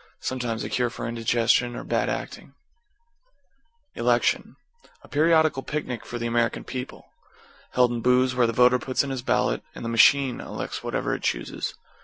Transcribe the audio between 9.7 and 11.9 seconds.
and The Machine elects whatever it chooses.